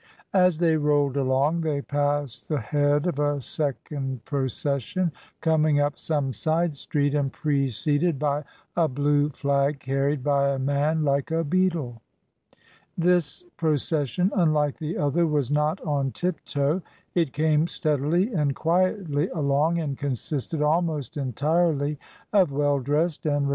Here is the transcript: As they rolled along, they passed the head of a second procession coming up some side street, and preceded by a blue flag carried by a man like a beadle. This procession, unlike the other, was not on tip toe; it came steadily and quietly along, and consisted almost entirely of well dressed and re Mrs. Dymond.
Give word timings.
As 0.33 0.57
they 0.57 0.77
rolled 0.77 1.15
along, 1.15 1.61
they 1.61 1.79
passed 1.83 2.49
the 2.49 2.59
head 2.59 3.05
of 3.05 3.19
a 3.19 3.39
second 3.39 4.25
procession 4.25 5.11
coming 5.41 5.79
up 5.79 5.95
some 5.99 6.33
side 6.33 6.73
street, 6.75 7.13
and 7.13 7.31
preceded 7.31 8.17
by 8.17 8.43
a 8.75 8.87
blue 8.87 9.29
flag 9.29 9.79
carried 9.79 10.23
by 10.23 10.49
a 10.49 10.57
man 10.57 11.03
like 11.03 11.29
a 11.29 11.43
beadle. 11.43 12.01
This 12.97 13.43
procession, 13.57 14.31
unlike 14.35 14.79
the 14.79 14.97
other, 14.97 15.27
was 15.27 15.51
not 15.51 15.79
on 15.81 16.09
tip 16.09 16.43
toe; 16.45 16.81
it 17.13 17.31
came 17.31 17.67
steadily 17.67 18.33
and 18.33 18.55
quietly 18.55 19.29
along, 19.29 19.77
and 19.77 19.99
consisted 19.99 20.63
almost 20.63 21.15
entirely 21.15 21.99
of 22.33 22.51
well 22.51 22.79
dressed 22.79 23.27
and 23.27 23.35
re 23.35 23.39
Mrs. 23.39 23.39
Dymond. 23.43 23.49